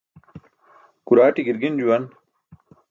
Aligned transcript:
Kuraaṭi 1.05 1.41
gi̇rgin 1.47 1.79
juwan. 1.81 2.03